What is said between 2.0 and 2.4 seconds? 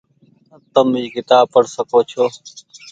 ڇو۔